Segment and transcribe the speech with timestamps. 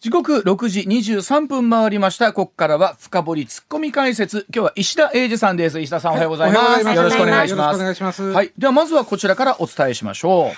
[0.00, 2.32] 時刻6時23分回りました。
[2.32, 4.46] ここからは深掘りツッコミ解説。
[4.54, 5.80] 今日は石田英二さんです。
[5.80, 6.84] 石田さんおはようございます。
[6.84, 7.72] はいよろしくお願いします。
[7.72, 8.52] よろしくお願いしますはい。
[8.56, 10.44] ではまずはこちらからお伝えしましょう。
[10.44, 10.54] はい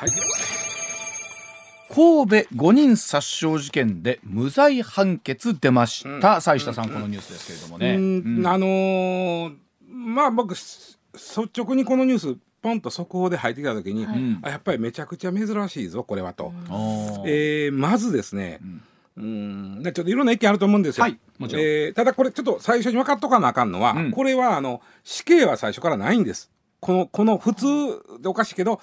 [1.88, 6.42] 神戸5人殺傷事件で無罪判決出ました。
[6.42, 7.94] さあ石田さん、このニュースですけれどもね。
[7.96, 9.54] うんあのー
[9.88, 14.06] まあ僕す率直にこのニュースポンと速報で入ってきた時に、
[14.42, 18.82] あやっぱりめちゃくちゃ珍しいぞこれはと、おーえーまずですね、うん、
[19.82, 21.02] でちょっといろんな意見あると思うんですよ。
[21.02, 26.50] はいもちろんえーただこれちょっと最初に分かっとかなあかんのは、うんこれはあの死刑は最初からないんです。
[26.80, 27.66] このこの普通
[28.20, 28.80] でおかしいけど、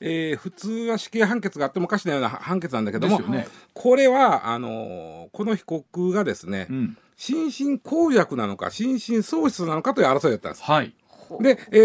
[0.00, 6.96] えー普通は死刑判決があってもおかしなような判決なんだけども、ねこれはあのーこの被告がですね、うん。
[7.16, 10.62] 心身耗弱なのか心身喪失なのかという争いだったんです。
[10.64, 10.94] はい。
[11.40, 11.76] で、え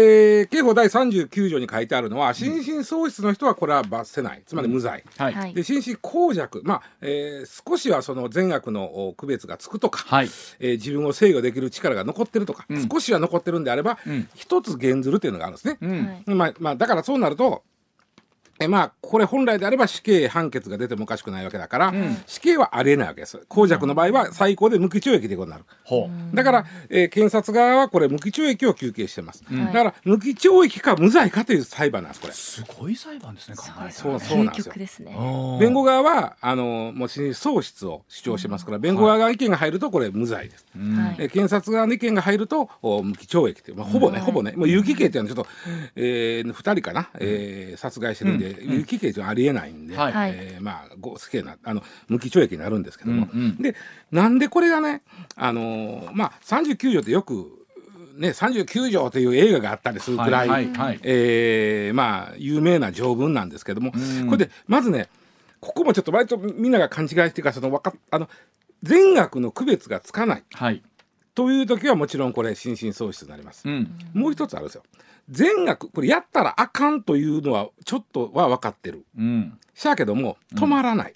[0.42, 5.04] ー刑法第39条に書いてあるのは心身喪失の人はこれは罰せないつまり無罪。
[5.16, 5.32] はい。
[5.32, 10.26] はいで心身耗弱、まあえー少しはその善悪のお区別がつくとか、はい。
[10.60, 16.24] えー自分を制御できる力が残ってるとか、うん少しは残ってるんであれば、うん一つ減ずるというのがあるんですね。
[16.26, 17.62] まあまあ、だからそうなると、
[18.58, 23.38] えまあ、これ本来であれば死刑判決が出てもおかしくないわけだから、ん死刑はありえないわけです。
[23.48, 25.64] 公弱の場合は最高で無期懲役ということになる。
[25.84, 29.44] ほだから、えー検察側はこれ無期懲役を求刑してます。
[29.52, 32.34] んだから無期懲役か無罪かという裁判なんですこれう。。
[32.34, 33.56] すごい裁判ですね。
[33.56, 35.16] 考えたらそうそうなん究ですよ極ですね。
[35.60, 40.66] 弁護側はあのもう喪失を主張してますから、弁護側が意見が入るとこれ無罪です。
[40.76, 45.50] うんはいえー検察側の意見が入るとお無期懲役という、まあ、ほぼね、ほぼねもう有期刑っていうのはちょっと、
[45.96, 50.12] えー、2人かな、えー殺害してるんで、有期刑というのはありえないんで、はい。
[50.34, 53.62] えーまあご死刑なあの無期懲役になるんですけども、うんうん。
[53.62, 53.74] で
[54.10, 55.02] なんでこれがね、
[55.36, 57.66] あのーまあ、39条ってよく、
[58.16, 61.00] ね、39条という映画があったりするくらい、はいはいはい。
[61.02, 64.26] えーまあ、有名な条文なんですけども、うん。
[64.26, 65.08] これでまずね
[65.60, 68.28] ここもちょっと割とみんなが勘違いしてるからそのわかあの
[68.82, 70.44] 善悪の区別がつかない。
[70.52, 70.82] はい。
[71.36, 73.68] という時はもちろんこれ心身喪失になります。
[73.68, 73.96] うん。
[74.14, 74.82] もう一つあるんですよ。
[75.28, 79.04] 善悪これやったらあかんというのはちょっとは分かってる。
[79.18, 79.58] うん。
[79.74, 81.14] しゃあけども止まらない。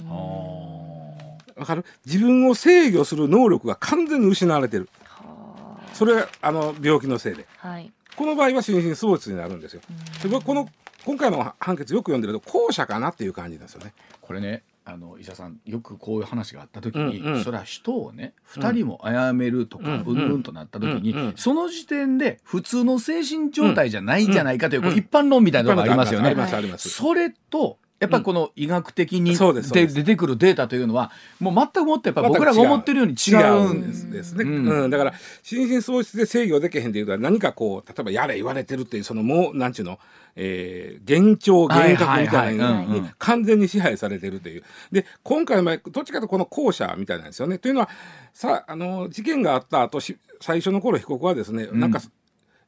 [0.00, 1.84] あーわかる？
[2.04, 4.88] 自分を制御する能力が完全に失われてる。
[5.04, 7.46] はそれはあの病気のせいで。
[7.62, 7.92] あはい。
[8.16, 9.80] この場合は心身喪失になるんですよ。
[10.22, 10.68] で僕この
[11.04, 13.92] 今回の判決よく読んでると後者かなっていう感じなんですよね。
[14.20, 26.28] これねあの医者さんよくこういう話があった時に、うんうんそれは人をね2人も殺めるとかうんうんとなった時に、うんうんその時点で普通の精神状態じゃないんじゃないかという,、うんこう一般論みたいなのがありますよね。
[26.28, 26.88] ありますあります。
[26.88, 31.10] それとやっぱりこの医学的に、そうですそうで出てくるデータというのは
[31.40, 34.86] もう全くもってやっぱ僕らが思ってるように違うんでですね、ううん。
[34.86, 39.98] んだから心身喪失で制御できへんっていうのは何かこう例えばやれ言われてるっていうそのもうなんちゅうの、
[40.36, 42.86] えー、幻聴幻覚みたいなはいはいはい。
[42.86, 43.02] うんうん。
[43.02, 44.62] に完全に支配されてるという。
[44.92, 47.58] で今回の場合どっちかというとこの後者みたいなんですよね。
[47.58, 47.88] というのは
[48.32, 52.00] さあの事件があった後し最初の頃被告はですね、なんか、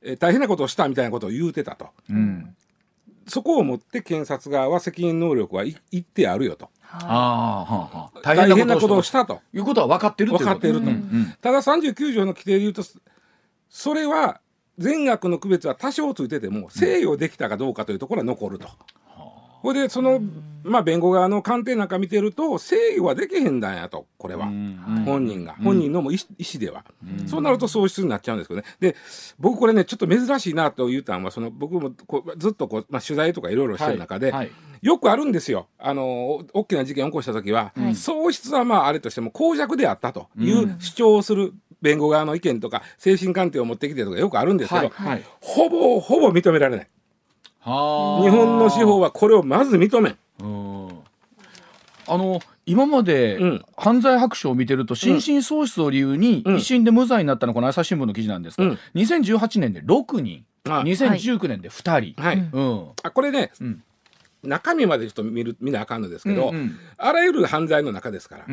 [0.02, 1.91] えー大変なことをしたみたいなことを言うてたと。
[2.08, 2.56] うん
[3.30, 6.68] そこをもって検察側は責任能力はい一定あるよと。
[6.92, 9.41] あはあ大変なことをしたと。
[9.54, 10.91] いうことは分かってる分かってると
[11.41, 12.82] ただ39条の規定で言うと
[13.68, 14.41] それは
[14.78, 18.68] 善悪の区別は多少ついてても制御できたかどうかというところは残ると。
[19.62, 20.21] ほいでその、
[20.62, 25.03] まあ、弁護側の鑑定なんか見てると制御はできへんだんやとこれは、うん。
[25.04, 26.84] 本人が、本人のも意思意思では、
[27.26, 28.66] そうなると喪失になっちゃうんですけどね。
[28.81, 28.97] で
[29.38, 34.47] 僕これねちょっと珍しいなと言うたんはその僕もこうずっとこう、まあ、取材とかいろいろしてる中で、はい。
[34.47, 34.50] はい。
[34.82, 35.69] よくあるんですよ。
[35.78, 37.94] あの、お大きな事件を起こした時は、はい。
[37.94, 45.09] 喪失はまああれとしても公弱であったという主張をする弁護側の意見とか、精神鑑定を持ってきてとかよくあるんですけど、はい。
[45.09, 45.25] はい。
[45.41, 46.88] ほぼほぼ認められない。
[47.60, 48.22] はあ。
[48.22, 50.19] 日本の司法はこれをまず認めん。
[50.41, 50.88] うん。
[52.06, 53.65] あの今までうん。
[53.76, 56.56] 犯罪白書を見てると心身喪失を理由にうん。
[56.56, 58.78] 一審で無罪になったのこの朝日新聞の記事なんですが、うん。
[58.94, 60.44] 2018年で6人。
[60.65, 62.37] あ2019年で2人、はい。
[62.37, 62.88] うん。
[63.03, 63.82] あこれね、うん。
[64.42, 66.77] 中身までちょっと見る見なあかんのですけど、うんうん。
[66.97, 68.44] あらゆる犯罪の中ですから。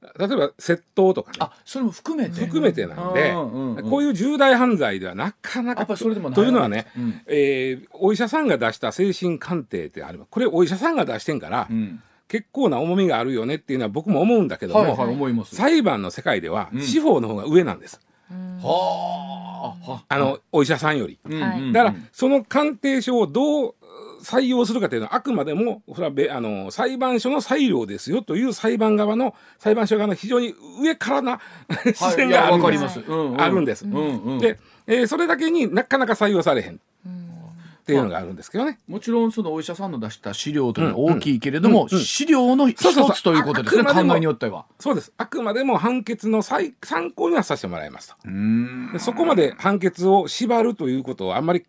[0.00, 2.46] 例えば窃盗とかね、あそれも含めて。
[2.46, 3.90] 含めてなんで、うんうんうん。
[3.90, 7.20] こういう重大犯罪ではなかなかやっぱりそれでもないというのはね、うん。
[7.26, 12.00] えーお医者さんが出した精神鑑定ってありますこれお医者さんが出してんから、うん。
[12.28, 15.56] 結構な重みがあるよねっていうのは僕も思うんだけども、はいはい思います。
[15.56, 16.82] 裁判の世界ではうん。
[16.82, 18.00] 司法の方が上なんです、
[18.62, 19.90] はあ。
[19.90, 20.18] はあ。
[20.18, 21.18] のお医者さんより。
[21.24, 21.72] うんはいうん。
[21.72, 23.74] だからその鑑定書をどう
[24.22, 31.40] 採用するかというのはあくまでもそれはべあの裁判所の裁量ですよという裁判側の裁判所側の非常に上からな
[31.84, 33.00] 視線があるんです
[33.38, 36.80] あるんでで、えーそれだけになかなか採用されへん。
[37.88, 38.78] っていうのがあるんですけどね。
[38.86, 44.66] もちろんそのお医者さんの出した資料というのは大きいけれども、資料の一そうそうそうつということですね考えによっては。
[44.78, 45.10] そうです。
[45.16, 48.16] あくまでも判決の再参考にはさせてもらいますと。
[48.98, 51.64] そこまで判決を縛るということはあんまり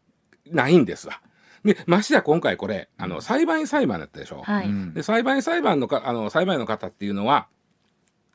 [0.52, 1.22] ないんですわ。
[1.64, 4.42] で、ましてや今回これ、あの、裁判員裁判だったでしょ。
[4.44, 4.68] はい。
[4.68, 7.48] うんで、裁判員裁判のか、あの、裁判員の方っていうのは、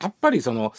[0.01, 0.73] やっぱりその、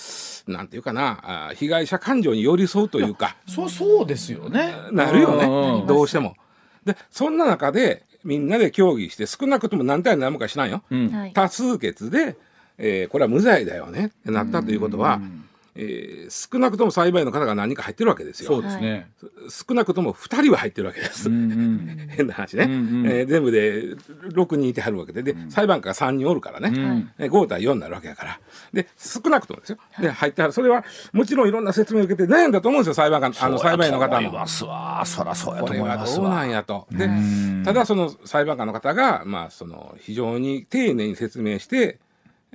[0.46, 4.74] なんていうかな、あ被害者感情に寄り添うというか、そうそうですよね。
[4.92, 5.38] なるようん
[5.80, 6.36] ね、どうしても。
[6.84, 10.82] で、そんな中で、みんなで協議して、少なくとも何対何もかしないよ。
[10.90, 11.32] うんはい。
[11.32, 12.36] 多数決で、
[12.78, 18.50] えーこれは無罪だよねってなったということは、うんえー少なくとも裁判員の方が何人か入ってるわけですよ。
[18.50, 19.08] そうですね。
[19.48, 21.28] 少なくとも2人は入ってるわけです。
[21.28, 28.40] うんうん 変な話ね、うんうんえー全部で6人いてはるわけでで、裁判官が3人おるからね、うんえー5対4になるわけだから
[28.72, 34.46] で少なくともですよで入ってはるそれはもちろんいろんな説明を受けて悩んだと思うんですよ裁判官あの裁判員の方もま。
[34.46, 35.02] すわ。
[35.04, 36.28] そらそうやことれ思いますわ。
[36.28, 36.86] はどうなんやと。
[36.90, 42.05] でうんただその裁判官の方が、まあ、その非常に丁寧に説明してえー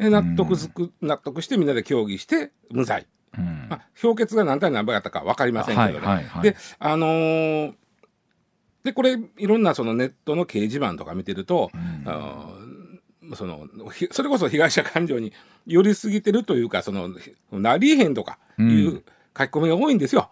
[0.10, 3.08] 納得ずく納得してみんなで協議して無罪、
[3.38, 6.06] うんまあ、評決が何対何倍やったか分かりませんけどね。
[6.06, 7.74] はいはいはいであのー
[8.84, 11.70] でこれいろんなそのネットの掲示板とか見てると、
[13.36, 15.34] そのひそれこそ被害者感情に
[15.68, 17.10] 寄りすぎてるというかその
[17.52, 19.04] なりへんとかいう
[19.38, 20.32] 書き込みが多いんですよ。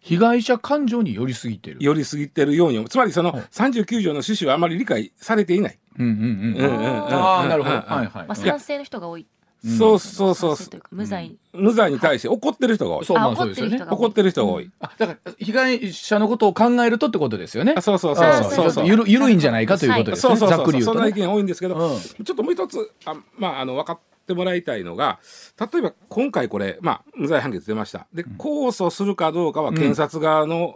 [0.00, 1.76] 被害者感情に寄りすぎてる。
[1.80, 5.78] 寄りすぎてるようにつまりその39条の趣旨はあまり理解されていない。
[6.00, 6.56] うんうんうん。
[6.56, 7.76] うんうんうんああなるほど。
[7.76, 8.34] うんはいはいまあ、。
[8.34, 9.26] 賛成の人が多い。
[9.62, 10.56] そうそうそう
[10.90, 11.36] 無罪。
[11.52, 13.04] 無罪に対して怒ってる人が多い。
[13.04, 14.70] そうまあそうですよねってる人が怒ってる人が多い。
[14.80, 17.82] あだから被害者のことを考えるとってことですよねあ。
[17.82, 20.30] そうそうそうあそうそうゆるゆるいんじゃないかということですね。
[20.30, 21.26] そうそうざっそうそんな意くり言うとね。
[21.26, 25.18] 見多いんですけど、うんちょっともう一つあまああの分かってもらいたいのが
[25.58, 30.74] 例えば今回これまあ無罪判決出ましたで控訴するかどうかは検察側の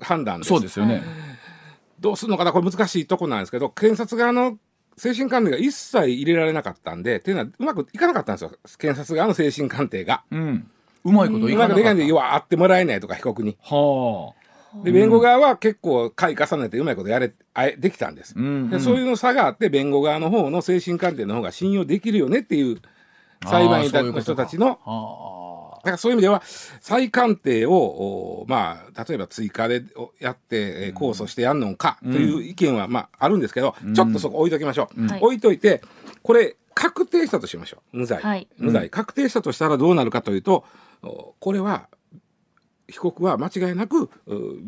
[0.00, 1.02] 判断です、そうですよね。
[2.06, 2.52] どうするのかな？
[2.52, 4.58] これ難しいとこなんですけど検察側の
[4.96, 10.22] 精神鑑定が一切入れられなかったんでっていうのはうまくいかなかったんですよ検察側の精神鑑定が。
[10.30, 10.70] うん。
[11.04, 11.74] うまいこというかなかった。
[11.74, 13.58] まくいかないんで要は会ってもらえないとか被告に。
[13.60, 14.84] はあ。
[14.84, 18.34] で弁護側は結構回重ねてうまいことやれあえできたんです。
[18.36, 22.80] うんでそういうの差があって弁護側の方の精神鑑定の方が信用できるよねっていう
[23.44, 24.78] 裁判員の人たちの
[25.86, 26.42] からそういう意味では
[26.80, 30.56] 再鑑定をおまあ例えば追加でおやって、
[30.88, 35.20] えー控訴してやんのかという意見はまああるんですけど、ちょっとそこ置いときましょう、はい。
[35.20, 35.82] 置いといて
[36.22, 37.98] これ確定したとしましょう。
[37.98, 38.48] 無罪、はい。
[38.58, 38.90] 無罪。
[38.90, 40.64] 確定したとしたらどうなるかというと
[41.02, 41.88] おこれは
[42.88, 44.10] 被告は間違いなくう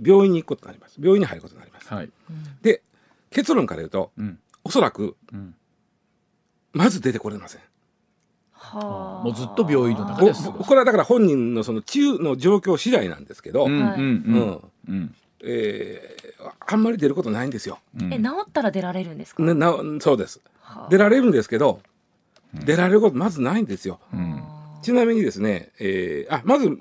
[0.03, 0.97] 病院に行くことになります。
[0.99, 1.87] 病院に入ることになります。
[1.91, 1.97] あ。
[1.97, 2.11] はい。
[2.63, 2.83] で
[3.31, 4.39] 結論から言うとうん。
[4.65, 5.55] おそらくうん。
[6.73, 7.61] まず出てこれません
[8.59, 10.65] はあもうずっと病院の中こで。
[10.65, 15.15] これはだから本人のその治癒の状況次第なんですけど、うんうんはいうんうん。
[15.45, 16.19] えー
[16.71, 17.79] あんまり出ることないんですよ。
[17.99, 19.43] うんえ治ったら出られるんですか？
[19.43, 21.81] ね、なそうですはあ出られるんですけど、
[22.53, 24.01] 出られることまずないんですよ。
[24.13, 24.43] うん
[24.83, 26.79] ちなみにですね、えーあまず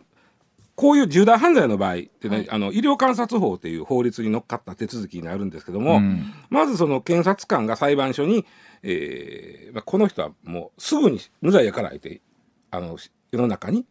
[0.78, 2.50] こういう重大犯罪の場合ってね、はい。
[2.52, 6.32] あの医療観察法という法律にのっかった手続きになるんですけども、うん。
[6.52, 8.46] まずその検察官が裁判所に、
[8.84, 12.22] えーまあ、この人はもうすぐに無罪やから言って
[12.70, 12.98] あの
[13.32, 13.86] 世の中に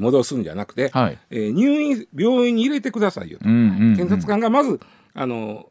[0.00, 1.18] 戻すんじゃなくて、はい。
[1.30, 3.96] えー入院病院に入れてくださいよと、うんうんうん。
[3.96, 4.80] 検察官がまず
[5.12, 5.68] あの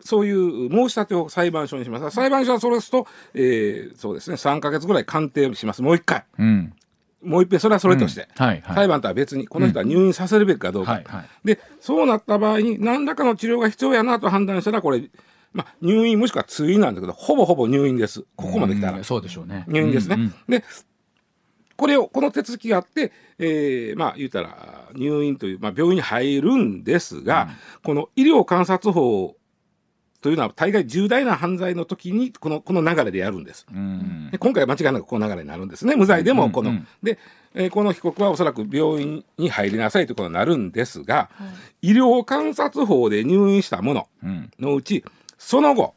[0.00, 2.14] そういう申し立てを裁判所にします。
[2.14, 5.82] 裁判所はそれすと、えーそうですね3か月ぐらい鑑定します。
[5.82, 6.24] もう一回。
[6.38, 6.72] うん。
[7.22, 8.76] もう一遍それはそれとして、うんはいはい。
[8.76, 11.24] 裁判とは別にこの人は入院させるべきかどうか、はいはい。
[11.44, 15.10] でそうなった場合に何らかの治療が必要やなと判断したらこれ、
[15.52, 19.64] まあ、入院もしくは通院なんだけどほぼほぼ入院ですここまで来たらうんそうでしょうね。
[19.68, 20.14] 入院ですね。
[20.16, 20.64] うんうんで
[21.76, 27.48] これをこの手続きがあって、えーまあ言うたら入院という、まあ、病院に入るんですが、
[27.82, 29.34] この医療観察法
[30.20, 33.66] というのは大概重大な犯罪の時にこのこの流れでやるんです。
[33.72, 37.18] うんで今回は間違いなくこの流れになるんですね無罪でもこの、うんうんで、
[37.54, 41.44] えーこの被告はおそらく病院に入りなさいということになるんですがは
[41.82, 45.04] い医療観察法で入院したものうんのうち
[45.38, 45.94] その後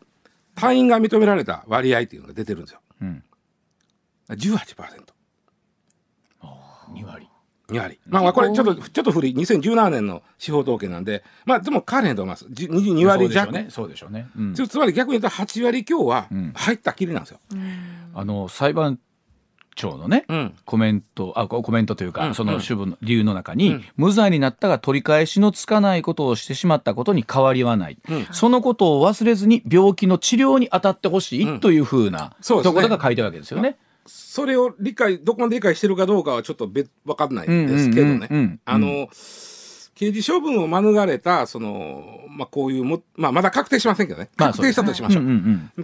[0.55, 3.23] 退院が認められた割合というのが出てるんですようん。
[4.29, 5.13] 18%。
[6.93, 7.27] 2割。
[7.69, 7.99] 2割。
[8.07, 12.45] まあ、これちょっと、ちょっと古い、2017年の司法統計なんで、まあ、でも変われへんと思います。
[12.49, 13.47] じ2割弱。
[13.47, 13.67] そうでしょうね。
[13.69, 14.27] そうでしょうね。
[14.37, 17.39] うんつつまり逆に言うと8割強はうん入ったきりなんですよ。
[18.13, 18.99] あの裁判
[19.75, 20.55] 長のね、うん。
[20.65, 33.77] コメントあコメントというか、うんその主文の理由の中に、うん無罪になったが取り返しのつかないことをしてしまったことに変わりはない、うんそのことを忘れずに病気の治療に当たってほしい、うんというふうなそうですねところが書いてるわけですよね。
[34.05, 38.59] それを理解、どこまで理解してるかどうかはちょっと別、わかんないんですけどね。
[38.65, 39.53] あの、結
[39.95, 44.29] 刑事処分を免れた、その、まあ、こういうも、まあ、まだ確定しませんけどね。
[44.37, 45.23] まあ確定したとしましょう。
[45.23, 45.27] う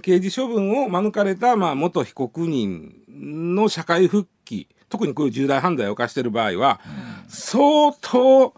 [0.01, 6.81] 刑事処分を免れた、まあ、元被告人の社会復帰、特にこういう重大犯罪を犯している場合は、
[7.27, 8.53] 相当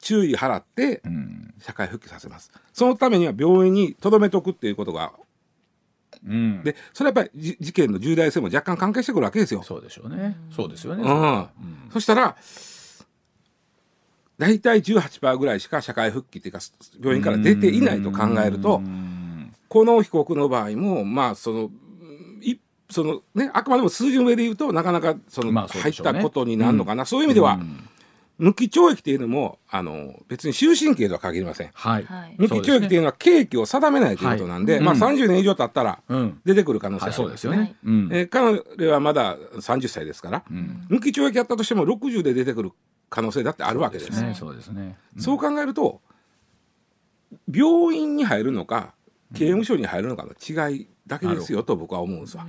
[0.00, 2.52] 注意払ってうん社会復帰させます。
[2.72, 5.12] そのためには病院に留めとくっていうことが、
[6.24, 6.62] うん。
[6.62, 9.62] で、それはやっぱりじ事件の重大性も若干関係してくるわけですよ。
[9.62, 10.36] そうでしょうね。
[10.50, 11.02] そうですよね。
[11.02, 11.46] うん。
[11.92, 12.36] そしたら、
[14.38, 16.60] 大体18%ぐらいしか社会復帰っていうか、
[17.00, 19.52] 病院から出ていないと考えるとう、ん。
[19.68, 21.70] この被告の場合も、まあ、その、
[22.42, 22.56] い
[22.90, 27.88] そのね、あくまでも数字の上で言うと、なかなかその、入ったことになるのかな、そういう意味では、うん
[28.38, 31.70] 無期懲役っていうのも、あの、別に終身刑とは限りません。
[31.72, 32.04] はい。
[32.04, 32.34] はい。
[32.36, 35.22] 無期懲役っていうのは刑期を定めないということなんで、まあはいうん。
[35.22, 36.40] 30年以上経ったらうん。
[36.44, 37.16] 出てくる可能性あるんね。
[37.16, 37.76] そうですよね。
[37.84, 38.08] うん。
[38.12, 40.86] えー彼はまだ30歳ですから、うん。
[40.88, 42.72] 無期懲役やったとしても60で出てくる
[43.08, 44.22] 可能性だってあるわけです。
[44.22, 44.96] ねそうですね。
[45.18, 46.00] そう考えると、
[47.52, 48.94] 病院に入るのか、
[49.34, 52.46] 刑務所に入るのかの違いだけですよと僕は思うんですわ。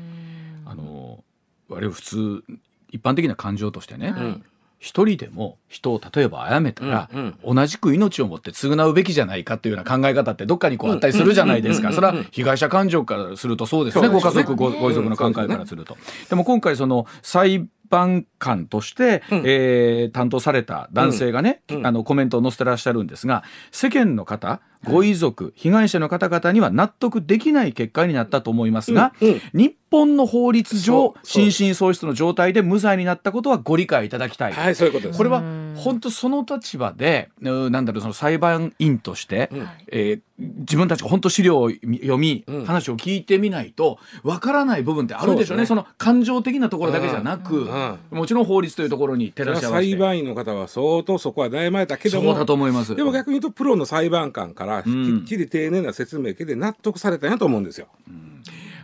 [0.66, 1.24] あの
[1.70, 2.44] 我々普通
[2.92, 4.44] 一般的な感情としてね、はいうん
[4.80, 11.90] 一人でも人を例えば殺めたら、うん同じく命をもって償うべきじゃないかっていうような考え方ってどっかにこうあったりするじゃないですか。
[11.90, 14.08] うんそれは被害者感情からするとそうですね。
[14.08, 15.98] ご家族ごご遺族の考えからすると。
[16.30, 29.42] でも今回その裁判官として、うんえー担当された男性がね、うんあのコメントを載せてらっしゃるんですが世間の方ご遺族被害者の方々には納得できない結果になったと思いますが、うんうん。
[29.54, 34.54] 日本の法律上心神喪失の状態で無罪になったことはご理解いただきたい。
[34.54, 35.18] はい、そういうことです。
[35.18, 35.76] これはうん。
[35.78, 39.60] 本当その立場で、うんなんだろうその裁判員として、うん。
[39.60, 42.66] はいえー自分たちが本当資料を読み、うん。
[42.66, 45.66] 話を聞いてみないとわからない部分ってあるでしょうね。
[45.66, 47.98] そそうですの感情的なところだけじゃなく、うん。
[48.12, 49.92] もちろん法律というところに照らし合わせて。
[49.92, 52.32] 裁判員の方は相当そこは悩まれたけども。
[52.32, 52.96] そうだと思います。
[52.96, 55.20] でも逆に言うとプロの裁判官からきん。
[55.22, 57.88] っちり丁寧な説明受けて納得されたんやと思うんですよ。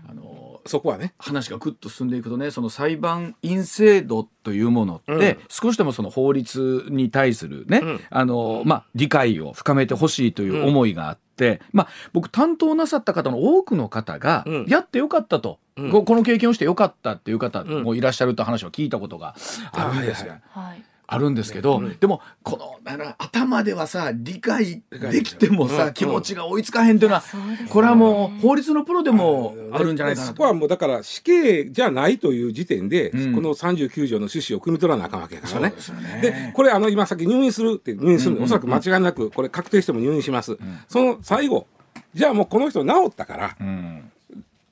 [0.10, 1.14] あのそこはね。
[1.18, 5.38] 話がぐっと進んでいくとねその裁判員制度というものって、うん。
[5.50, 8.00] 少しでもその法律に対するね、うん。
[8.10, 14.66] あのまあ、理解を深めてほしいという思いがあって、まあ、僕担当なさった方の多くの方が、うん。
[14.68, 15.92] やってよかったと、うん。
[15.92, 19.36] ここの経験をしてよかったっていう方もいらっしゃるという話を聞いたことが
[19.72, 20.40] あるんですが。
[20.50, 20.66] はい。
[20.70, 21.98] はいあるんですけど、うん。
[22.00, 22.80] でもこの
[23.18, 25.94] 頭ではさ理解できてもさ、うん。
[25.94, 27.24] 気持ちが追いつかへんっていうのは、
[27.70, 30.40] これはもう法律のプロでもあるんじゃないかなそと。
[30.40, 33.36] こはもうだから死刑じゃないという時点で、うん。
[33.36, 35.70] この39条の趣旨を汲み取らなあかんわけだからね。
[35.72, 36.20] ですよね。
[36.22, 38.42] でこれあの今さっき入院するって入院するの、うん。
[38.42, 40.58] うんおそらく間違いなくこれ確定しても入院します。
[40.88, 41.68] その最後
[42.14, 43.93] じゃあもうこの人治ったから、うん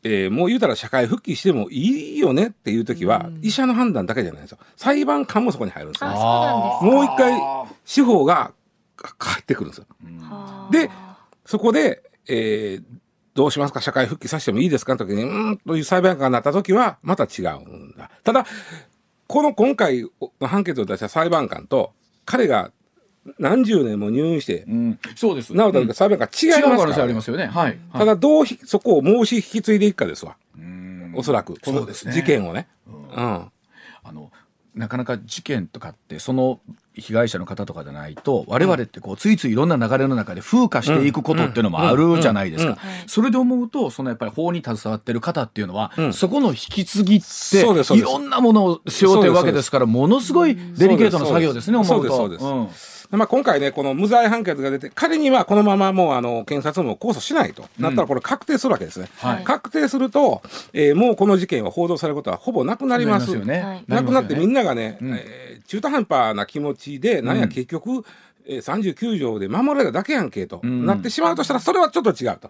[0.04, 4.58] えーもう言うたら社会復帰してもいいよねっていう時は、医者の判断だけじゃないんですよ。
[4.76, 6.10] 裁判官もそこに入るんですよ。
[6.10, 7.42] もう一回
[7.86, 8.54] 司法が
[9.20, 9.86] 入ってくるんですよ。
[10.28, 10.90] かで
[11.46, 12.84] そこで、えー
[13.34, 13.80] どうしますか？
[13.80, 14.92] 社会復帰させてもいいですか？
[14.92, 18.12] の時に、うーんという裁判官になった時は、また違うんだ。
[18.26, 18.46] ただ、
[19.28, 20.06] この今回
[20.42, 21.94] の判決を出した裁判官と、
[22.26, 22.72] 彼が
[23.38, 25.54] 何十年も入院して、うん、そうです。
[25.54, 27.46] なおたか裁判官違い違う可能ますから、性ありますよね。
[27.48, 27.78] はい。
[27.94, 30.38] ただ、どうひそこを申し引き継いでいくかですわ。
[30.58, 31.14] うん。
[31.16, 32.14] おそらく、このそうですね。
[32.14, 32.68] 事件をね。
[32.88, 33.52] うん。
[34.04, 34.32] あの
[34.74, 36.62] なかなか事件とかってその
[36.94, 42.78] 被害者の方とかじゃないと我々ってこうついついいろんな流れの中で風化していくことっていうのもあるじゃないですか。
[43.06, 46.14] それで思うとそのやっぱり法に携わってる方っていうのは、うん。
[46.14, 47.60] そこの引き継ぎって
[47.96, 52.70] いろんなものを背負ってるわけですからものすごいデリケートな作業ですねそう思うと
[53.12, 59.10] まあ、今回ね、この無罪判決が出て、仮にはこのままもうあの検察も控訴しないとなったら、これ確定するわけですね。
[59.18, 59.44] はい。
[59.44, 60.42] 確定すると、
[60.74, 63.32] えーもうこの事件は報道されることはほぼなくなります。
[63.34, 65.14] よね、はいなくなってみんなながね、うん。
[65.14, 68.04] えー中途半端な気持ちで、なんや結局、
[68.52, 70.86] えー、39条で守られただけやんけと、ん。
[70.86, 72.50] なってしまうとしたら、それはちょっと違うと。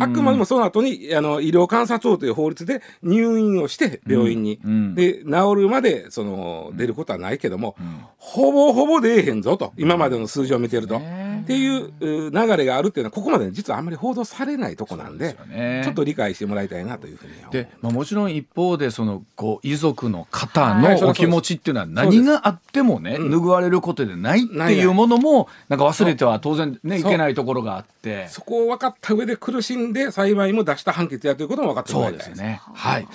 [0.00, 4.60] あくまでもその後にあの医療観察法という法律で入院をして病院に、
[4.94, 7.76] で治るまでその出ることはないけども、
[8.18, 9.72] ほぼほぼ出えへんぞと。
[9.76, 15.82] 今までの数字を見てると、ねっていうう流れがあるっていうのはここまで実はあんまり報道されないとこなんでね。
[15.84, 23.30] ちょっと理解してもらいたいなというふうにで、まあ、もちろん一方でそのご遺族の方のお気持ちっていうのは何があってもねうん。
[23.30, 28.28] 拭われることでないってないうものもなんか忘れては当然ねいけないところがあって。
[28.28, 32.60] そこを分かった上で苦しんで裁判員も出した判決やということも分かってもそうらいたいですね。
[32.74, 33.08] はい。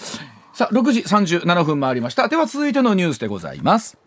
[0.54, 2.30] さあ6時37分回りました。
[2.30, 3.98] では続いてのニュースでございます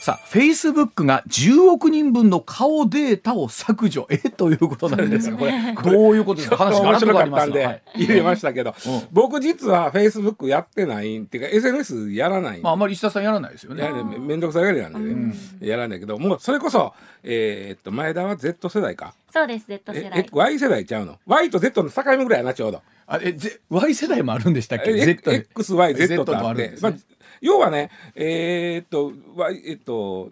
[0.00, 4.06] さあ、フェイスブックが10億人分の顔データを削除。
[4.08, 5.52] えということなんですが、これ、
[5.92, 6.56] どういうことですか？
[6.56, 7.82] 話が面白かったんで、はい。
[7.96, 9.02] 入れましたけど、うん。
[9.12, 13.90] 僕実はフェイスブックやってないっていうか SNS やらないあ、あんまり石田さんやらないですよね。
[14.18, 16.18] めんどくさがりなんでね、やらないけど。
[16.18, 19.12] もうそれこそ、えーっと前田は Z 世代か。
[19.30, 24.92] そうです Z 世ええ代 Y 世代ちゃうの？Y と Z の境目ぐらいやなちょうどあえ、ぜ Y 世代もあるんでしたっけ？
[24.92, 25.46] え ?Z で。
[25.54, 26.42] XYZ とあって。
[26.42, 26.98] まあるんですね。
[27.40, 30.30] 要はねえーっと Y えっと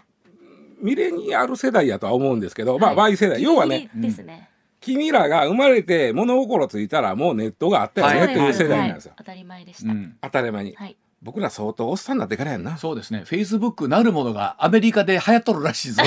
[0.81, 3.13] ミレニアル世代やとは思うんですけど、まあはい。
[3.13, 3.43] Y 世代。
[3.43, 4.49] 要はねですね、
[4.81, 10.17] 君らが生まれて物心ついたらもうネットがあったよねはいっていう世代なんですよ、当たり前でした、うん。
[10.21, 12.77] 当たり前に、はい僕ら相当おっさんになってからやんな。
[12.77, 13.23] そうですね。
[13.27, 16.03] フェイスブックなるものがアメリカで流行っとるらしいぞ。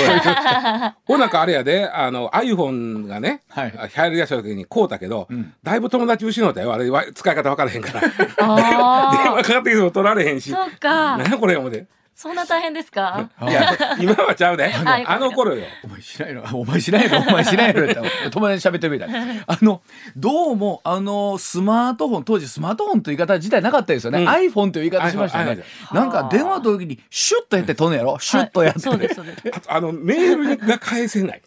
[1.05, 3.71] ほなんかあれやであの iPhone がね、はい。
[3.71, 5.53] 流行りだした時にこうたけど、ん。
[5.63, 8.01] だいぶ友達失うたよあれわ使い方分からへんから。
[8.07, 10.49] 電あ話かかってきても取られへんあし。
[10.49, 11.17] そうか。
[11.17, 11.85] 何やこれ思て。
[12.15, 13.29] そんな大変ですか？
[13.41, 14.71] いや今はちゃうで。
[14.73, 15.65] ああの頃よ
[16.11, 16.43] しないの？
[16.53, 17.19] お前しないの？
[17.27, 17.85] お前しないの？
[17.85, 17.95] って
[18.31, 19.09] 友達に喋ってみたい。
[19.47, 19.81] あの
[20.15, 24.27] どうもあのスマートフォン当時スマートフォンという言い方自体なかったですよね、うん。
[24.27, 25.63] iPhone という言い方しましたよね。
[25.93, 28.99] なんか電話取る時にシュッとやって取んのやろシュッとやって、はい。
[28.99, 29.41] そうですそうです。
[29.67, 31.41] ああのメールが返せない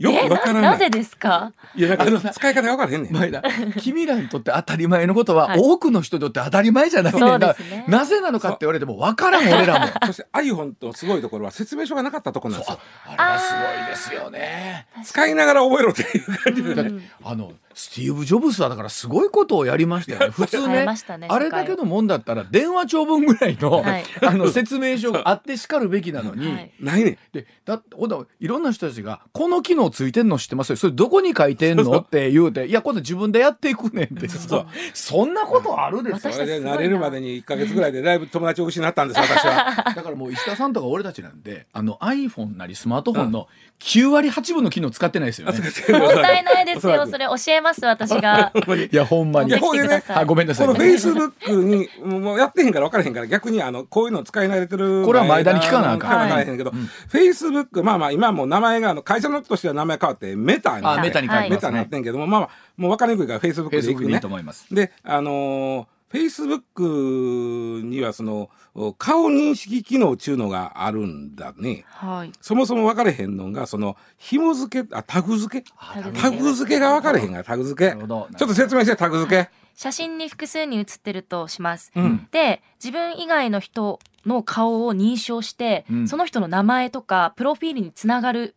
[0.00, 0.62] よえくわからない。
[0.62, 1.52] ななぜですか？
[1.76, 3.12] いやなんあのか使い方が分からへんねん。
[3.12, 3.42] 前田
[3.78, 5.60] 君らにとって当たり前のことは、はい。
[5.62, 7.38] 多くの人にとって当たり前じゃないねそん。
[7.38, 7.84] だうですね。
[7.86, 9.86] なぜなのかって言われても分からん俺らも。
[10.06, 12.78] そして iPhone とすごいところは説明書がなかったところなんですよ。
[13.06, 14.86] あれがすごいですよね。
[15.04, 16.74] 使いながら覚えろっていう感じで。
[16.74, 16.92] だって
[17.22, 20.28] あのスティーブ・ジョブズはだからすごいことをやりましたよね。
[20.28, 24.04] 普通ねましたねあれだけのもんだったら電話帳分ぐらいの,、はい。
[24.22, 26.72] あの説明書があってしかるべきなのに、はい。
[26.78, 27.12] ないね。
[27.12, 30.70] んでだってほんだいろんな人たちが「この機能ついてんの知ってます？
[30.70, 34.28] よそれどこに書いてんの?」って言うて「いや今度自分でやっていくねん」って。
[34.28, 34.66] そう。
[34.92, 39.92] そんなことあるですよ私それで慣れるまでに1か月ぐらいでだいぶ友達を失ったんです 私は。
[39.96, 43.48] だからもう石田さんとか俺たちなんであの iPhone なりスマートフォンの
[43.80, 45.58] 9割8分の機能使ってないですよね。
[45.58, 47.06] もったいないですよ。
[47.06, 48.52] それ教えます私が。
[48.90, 49.50] いやほんまに。
[49.50, 49.52] い。
[49.52, 50.66] やほんでねあごめんなさい。
[50.66, 56.10] このフェイスブックにもうやってへんから分からへんから逆にあのこういうの使い慣れてるこれは前田に聞かなあかん。
[56.20, 64.66] 分からへんけど、フェイスブックまあまあ今もう名前があの会社のとしては名前変わってメタにあメタに書いてメタになってんけどもまあまあもう分かりにくいからフェイスブックでいくねと思います。
[64.74, 68.50] であのフェイスブックにはその
[68.98, 71.84] 顔認識機能っちゅうのがあるんだね。
[71.86, 72.32] はい。
[72.40, 75.70] そもそも分かれへんのがその紐付けあタグ付け？
[75.78, 76.22] タグ付け。
[76.22, 77.90] タグ付けが分かれへんがタグ付け。
[77.90, 78.28] なるほど。
[78.36, 82.28] ちょっと説明してタグ付け、写真に複数に写ってるとします、うん。
[82.32, 86.08] で自分以外の人の顔を認証して、うん。
[86.08, 88.56] その人の名前とかプロフィールにつながる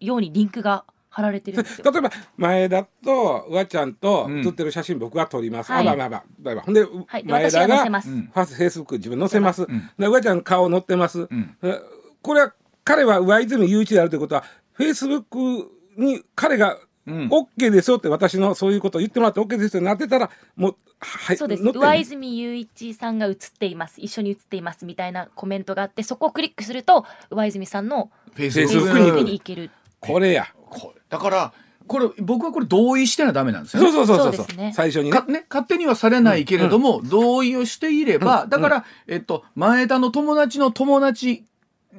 [0.00, 1.92] ようにリンクが貼られてるんですよ。
[1.92, 4.40] 例えば前田とうわちゃんとうん。
[4.40, 5.82] 写ってる写真僕が撮ります、はい。
[5.82, 6.24] あまあまあまあ。
[6.42, 7.22] まあまあほんで、はい。
[7.22, 9.90] で前田がフフェイスブック自分載せます、ん。
[9.98, 11.56] でうわちゃん顔載ってます、ん。
[11.62, 11.78] え
[12.22, 17.28] これは彼は上泉雄一であるということはフェイスブックに彼がうん。
[17.28, 21.62] OK ですよって私のそういうことを言ってもらって OK ですよってなってたらもうはいそうです。
[21.62, 21.84] 載ってる。
[21.84, 24.00] 上泉雄一さんが写っています。
[24.00, 29.22] 一緒に写っていますみたいなコメントがあってそこをクリックすると上泉さんのフェイスブック Facebook に行く。
[29.24, 30.46] に行けるこれや。
[30.70, 31.52] これだから
[31.86, 33.92] これ僕はこれ同意してなダメなんですよね。
[33.92, 34.34] そうそうそうそう。
[34.36, 34.72] そうですね。
[34.74, 35.44] 最初にね。
[35.50, 41.44] 勝手にはされないけれども、同意をしていれば、だから、えっと、前田の友達の友達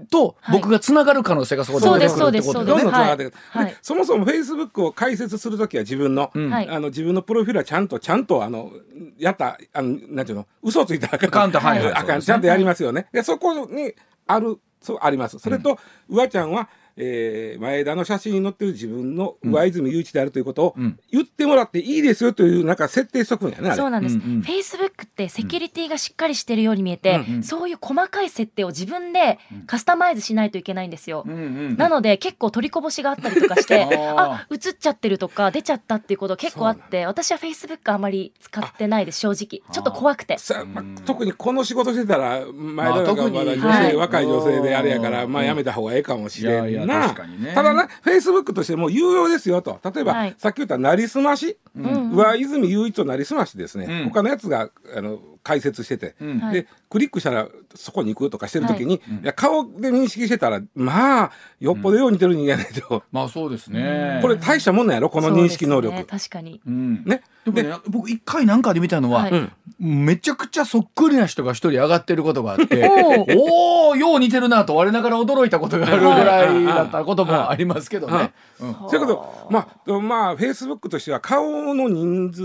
[0.10, 0.58] とはい。
[0.58, 3.66] 僕がつながる可能性がそこでそうです出てくるってことそうどんですどんつながっていく、はい。
[3.68, 6.50] でそもそもフェイスブックを開設するときは自分の、うん。
[6.50, 6.70] はい。
[6.70, 8.72] あの自分のプロフィールはちゃんとちゃんとあの
[9.20, 11.94] やったあのなんていうの嘘ついたらあかんあかんとはいはい。
[11.94, 12.06] あかん。
[12.06, 12.26] そうですね。
[12.26, 13.08] ちゃんとやりますよね。
[13.12, 13.94] でそこに
[14.26, 15.40] あるそうあります。
[15.40, 21.00] それと、うわちゃんは、えー前田の写真に載ってる自分の上泉雄一であるということをうん。
[21.12, 23.76] 言ってもらっていいですよというなんか設定しとくんやね。
[23.76, 27.44] そうなんです、フェイスブックってセキュリティがしっかりしてるように見えて、うんうん。
[27.44, 31.38] そういう細かい設定を自分でカスタマイズしないといけないんですよ、うんう
[31.72, 39.62] んなので結構取りこぼしがあったりとかして あ映っちゃってるとか出ちゃったっていうこと結構あって私はフェイスブックあまり使ってないです正直。
[39.72, 40.38] ちょっと怖くて。
[40.38, 43.96] さまあ特にこの仕事してたら前田がまだ女性、はい。
[43.96, 46.68] 若い女性であれやから、うんまあやめた方がええかもしれんな。
[46.83, 47.54] い確かにね。
[47.54, 49.80] ただねフェイスブックとしても有用ですよと。
[49.84, 50.36] 例えば、はい。
[50.38, 52.12] さっき言ったなりすまし、うん。
[52.12, 54.10] 上泉雄一となりすましですね、うん。
[54.10, 56.40] 他のやつがあの解説してて、うん。
[56.40, 56.54] はい。
[56.54, 59.00] でクリックしたらそこに行くとかしてる時に、い。
[59.24, 64.20] や顔で認識してたらまあよっぽどよう似てる人間やないと、まあそうですね。
[64.22, 65.10] これ大したもんなんやろ？
[65.10, 65.96] この認識能力。
[65.96, 66.06] ね。
[66.06, 66.62] 確かに。
[66.66, 67.04] うん。
[67.06, 67.22] ね。
[67.46, 69.32] でもね、僕一回なんかで見たのは、はい。
[69.32, 72.88] うんめちゃくちゃそっくりな人が一人上がってることがあって、
[73.36, 78.32] おおおよう似てるなと我ながら驚いたことがあるぐらいだったこともありますけどね。
[78.64, 78.90] うん。
[78.90, 79.02] そう。
[79.02, 79.48] いうこと。
[79.50, 82.42] まあまあフェイスブックとしては顔の人数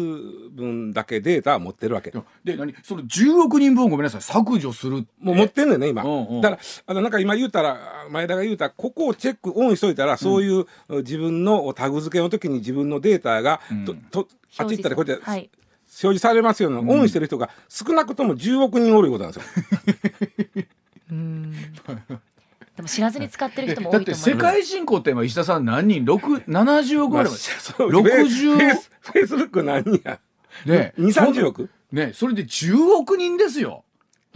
[0.50, 2.12] 分だけデータは持ってるわけ。
[2.44, 2.74] で何？
[2.83, 6.40] その10億人分をごめんなさい削除するもう持ってんのよね今、うんうん。
[6.40, 7.78] だからあのなんか今言うたら
[8.11, 14.28] 前田が言うたらここをチェックオンしといたら、そういう自分のタグ付けの時に自分のデータが、とと
[14.59, 15.50] あっち行ったらこうやって、はい。
[15.90, 20.64] 表示されますような、オンしてる人が少なくとも10億人おるいうことなんですよ。
[21.11, 21.54] うん
[22.78, 24.54] でも知らずに使ってる人もだって世多いと思います。
[24.54, 27.36] 界人口って今石田さん何人？6 70億ぐらいまで。
[27.36, 28.56] そう60
[29.00, 30.20] フェイスブック何人や？
[30.64, 31.70] ね2、30億？
[31.90, 33.82] ねそれで10億人ですよ、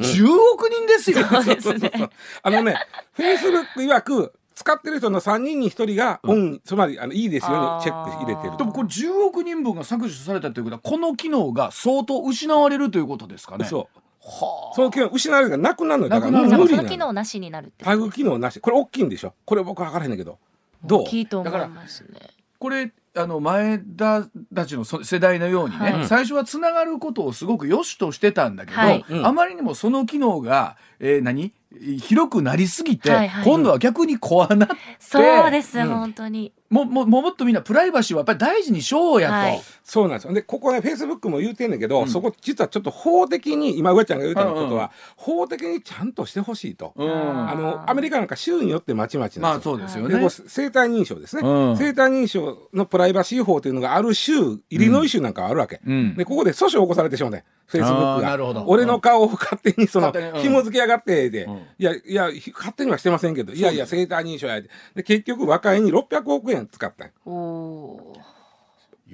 [0.00, 1.18] 10億人ですよ。
[1.30, 2.10] そうですね。
[2.42, 2.74] あのね、
[3.12, 8.56] フェイスブック曰く、使ってる人の3人に1人がオン、つまりあのいいですようにチェック入れてると。
[8.58, 13.66] でもこれ10億人分が削除されたということはこの機能が相当失われるということですかね。
[13.66, 14.01] そう。
[14.24, 16.10] はその機能失われるがなくなるのよ。
[16.10, 16.88] だから無理なの。
[16.88, 18.60] 機能なしになるってタグ機能なし。
[18.60, 19.34] これ大きいんでしょ？
[19.44, 20.38] これ僕分からへんねんけど。
[20.84, 22.20] どう大きいと思いますね。
[22.58, 26.06] これあの前田たちのそ世代のようにね、はい。
[26.06, 29.04] 最初はつながることをすごく良しとしてたんだけど、はい。
[29.08, 29.26] うん。
[29.26, 31.52] あまりにもその機能が、えー何？
[32.00, 33.44] 広くなりすぎて、はいはい。
[33.44, 34.74] 今度は逆に怖なって。
[34.98, 35.88] そうです、うん。
[35.88, 36.52] 本当に。
[36.70, 39.34] ももももっとみんなプライバシーはやっぱり大事にしようやと。
[39.34, 39.62] はい。
[39.84, 40.32] そうなんですよ。
[40.32, 46.92] で、ここね、フェイスブックも言うてんねんけど、そこ実はちょっと法的に、今、上ちゃんが言うたことは、うんうん法的にちゃんとしてほしいと。
[46.96, 47.10] うん。
[47.48, 49.72] あの、アメリカなんか州によってまちまちまあなんですよ。
[49.76, 50.14] そうですよね。
[50.14, 51.76] でこう生体認証ですね、うん。
[51.76, 54.32] 生体認証のプライバシー法というのがある州
[54.70, 56.14] イリノイ州なんかあるわけ、うん。
[56.16, 58.14] でここで訴訟を起こされてしまうねフェイスブックが。
[58.14, 58.64] あーなるほど。
[58.66, 67.08] 俺の顔を勝手にその紐付けやがってで、うんいやいやひ勝手にはしてませんけどいやいや生体認証やでで結局和解に600億円使ったん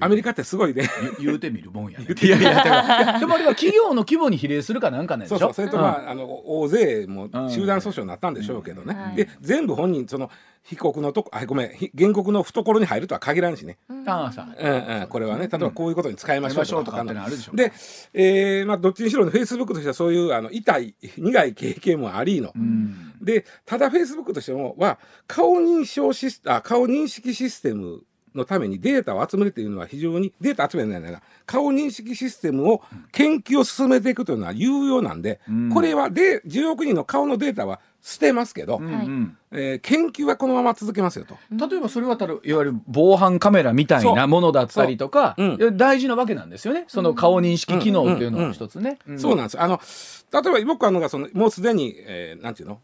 [0.01, 0.89] アメリカってすごいね。
[1.19, 2.07] 言言うてみるもんやね。
[2.21, 5.39] いやいや でもあれは企業の規模に比例するかなんかねでしょ。
[5.39, 7.51] そうそうそれとうんまあ,、あの大勢もうん。
[7.51, 10.31] 集団訴訟になったんでしょうけどね、で全部本人その
[10.63, 14.65] 被告のとこあごめんひ原告の懐に入るとは限らんしね、ああさう。
[14.65, 17.57] んうん、これはね例えばこういうことに使いましょうとか使いましょうとかってのあるでしょ。
[17.57, 17.73] で、
[18.13, 23.15] えーまあ、どっちにしろフェイスブックとしてはそういうあの痛い苦い経験もありの、うん。
[23.21, 28.03] でただフェイスブックとしてもは顔認証シスあ顔認識システム
[28.39, 31.21] のためにデータを集めるというのは非常にデータ集めるんじゃないな。
[31.45, 35.71] 顔認識システムを研究を進めていくというのは有用なんで、うん。
[35.71, 38.81] これはで10億人の顔のデータは捨てますけど、
[39.51, 41.37] えー研究はこのまま続けますよと。
[41.51, 45.57] 例えばそれはたるいわゆる防犯カメラみたいなものだったりとか、そう。
[45.59, 45.77] うん。
[45.77, 46.85] 大事なわけなんですよね。
[46.89, 48.99] その顔認識機能っていうのは一つね。
[49.17, 49.61] そうなんです。
[49.61, 49.81] あの、
[50.33, 52.81] 例えば僕あのがその、もうすでに、えーなんていうの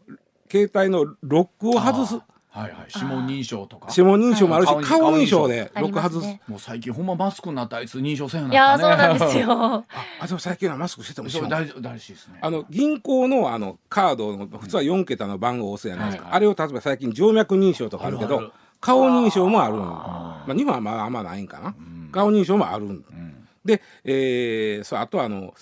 [0.51, 2.19] 携帯のロックを外す。
[2.55, 2.87] はいはい。
[2.95, 3.87] 指紋認証とか。
[3.89, 4.85] 指紋認証もあるし、はい。
[4.85, 6.25] 顔認証であロック外す。
[6.27, 8.89] ねもう最近ほんまマスクになったあいつ認証せんよういになったね。
[8.89, 9.51] やーそうなんですよ。
[9.51, 9.83] あ、
[10.21, 12.39] あでも最近はマスクしててもしょ大事大事ですね。
[12.41, 18.53] あの銀行のあのカードの普通は4桁の番号を押すやないですか、はいあれを例えば最近静脈認証とかあるけどあるある。
[18.81, 22.09] 顔認証もあるんあまあ、日本はまああんまないんかな、ん。
[22.11, 23.47] 顔認証もあるんうん。
[23.65, 25.53] で、えーそうあとはあの、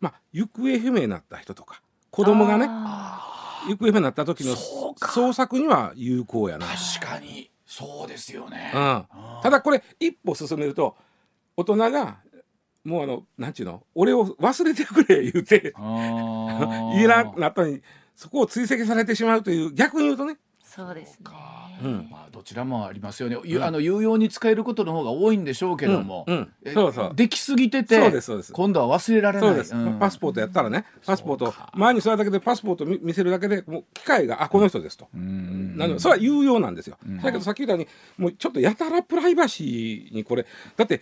[0.00, 1.80] まあ、行方不明になった人とか
[2.10, 3.33] 子供がねあ
[3.68, 7.50] 行方不明になった時の捜索には有効やな、確かに。
[7.66, 8.72] そうですよね。
[8.74, 9.06] うん、
[9.42, 10.96] ただこれ一歩進めると
[11.56, 12.18] 大人が
[12.84, 13.82] もうあのなんちゅうの？
[13.94, 15.74] 俺を忘れてくれ言うて。
[15.76, 17.82] 言えなくなったのに
[18.14, 20.34] そこを追跡されてしまうという逆に言うとね。
[20.34, 21.26] ーそうですね
[21.82, 22.08] うん。
[22.10, 23.36] まあどちらもありますよね。
[23.44, 26.36] ゆあの有用に使えることの方が多いんでしょうけども、うん。
[26.36, 26.52] うん。
[26.64, 27.12] えそうそう。
[27.14, 28.52] できすぎててそうですそうです。
[28.52, 29.54] 今度は忘れられない。
[29.54, 29.98] です、ん。
[29.98, 30.84] パスポートやったらね。
[31.04, 31.54] パスポート。
[31.74, 35.76] 前にそれだけでパスポート見見せるだけでもう機械があこの人ですと、うん。
[35.76, 37.18] なのでそれは有用なんですよ、ん。
[37.18, 41.00] だけどさっき言ったようにもうちょっとやたらプライバシーにこれだって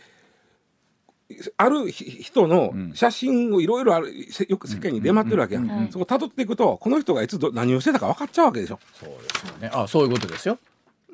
[1.57, 2.93] あるひ人のん。
[2.95, 8.79] 写真をいろいろあるせよく世間に出回ってるわけや、うんうんうんそこ辿っていくとこの人がいつど何をしてたか分かっちゃうわけでしょ。
[8.95, 9.71] そうですよね。
[9.73, 10.59] あそういうことですよ。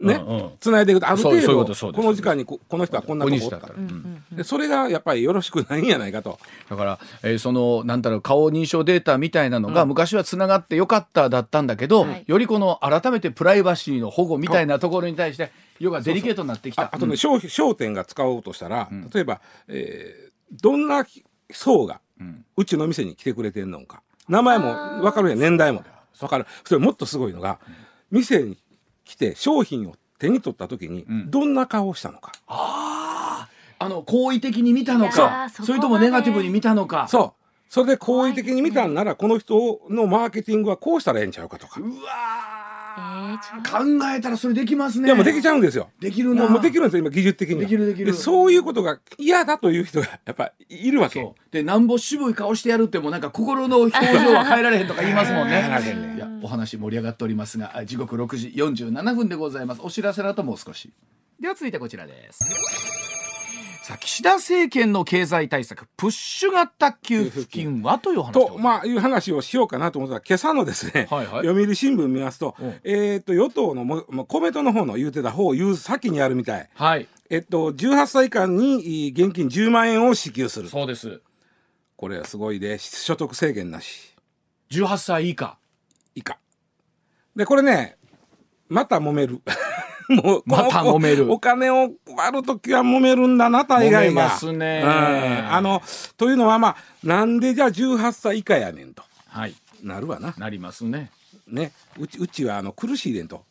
[0.00, 0.50] ね、うんうん。
[0.61, 3.57] 繋いでいくとある程そうそういうこ度この時間にここの人はこんなとこおった。
[3.59, 3.94] ここにしたら。
[3.94, 4.37] うんうんうん。
[4.37, 6.38] でそれがやっぱりよろしくないんやないかと。
[6.70, 12.24] だから、えーそのなんだろう顔認証データみたいなのが、昔はつながってよかっただったんだけど、はい。
[12.26, 16.83] よりこの改めてプライバシーの保護みたいなところに対して要はデリケートになってきた。
[16.83, 21.05] ああとね、商商店が使おうとしたら、例えば、えーどんな
[21.53, 22.45] 層がうん。
[22.57, 24.03] うちの店に来てくれてんのか。
[24.29, 25.38] 名前も分かるやん。
[25.38, 25.85] 年代も。
[26.19, 26.47] 分かる。
[26.64, 27.59] それもっとすごいのが、
[28.11, 28.59] 店に
[29.05, 31.31] 来て商品を手に取った時にん。
[31.31, 33.47] どんな顔をしたのか、あ
[33.79, 35.49] ああの好意的に見たのか。
[35.49, 37.07] ーそれともネガティブに見たのか。
[37.09, 37.45] そう。
[37.69, 41.91] それで好意的に見たんなら、この人のマーケティングはこうしたらええんちゃうかとか、うわ
[42.98, 45.06] 考えたらそれできますね。
[45.06, 45.88] いやもうできちゃうんですよ。
[46.00, 46.48] できるな。
[46.48, 47.61] もうできるんですよ今技術的には。
[47.62, 48.14] できるできる。
[48.14, 51.20] そういうことが嫌だという人がやっぱいるわけ。
[51.20, 51.52] そう。
[51.52, 55.61] でなんぼ渋い顔してやるってもなんか心の表情は変えられへんとか言いますもんね。
[55.61, 59.80] 変えられへんねいやお話盛り上がっておりますがあ時刻6時47分でございます。
[59.82, 60.90] お知らせの後もう少し。
[61.40, 63.17] では続いてこちらです
[63.88, 76.68] さあ岸田政権の経済対策プッシュ型給付金はという話と、まあ、いう話をしようかなと思ったら、今朝のですね、はいはい読売新聞見ますと、うんえっと、与党のも、まあ、公明党の方の言うてた方を言う先にあるみたい。
[76.74, 80.68] はいえっと、18歳以下にい現金10万円を支給する。
[80.68, 81.22] そうです
[81.96, 84.14] これはすごいで、所得制限なし。
[84.70, 85.57] 18歳以下
[86.14, 86.38] 以下。
[87.35, 87.96] で、これね、
[88.68, 89.40] また揉める。
[90.09, 94.25] もう、また揉めるおお金を配るときは揉めるんだな、大概が。
[94.25, 95.83] ますねうんあの、
[96.16, 99.03] というのはまあ、なんでじゃあ18歳以下やねんと。
[99.29, 100.35] はいなるわな。
[100.37, 101.11] なりますね
[101.47, 101.73] ね。
[101.99, 103.44] うち、うちはあの、苦しいでんと。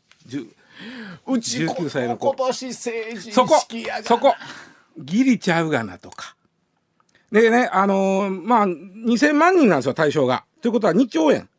[1.25, 3.55] うち19歳の子今年成人そこ
[4.03, 4.35] そこ
[4.97, 6.35] ギリちゃうがなとか。
[7.31, 10.45] でね、あのーまあ、2000万人なんですよ、対象が。
[10.61, 11.49] ということは2兆円。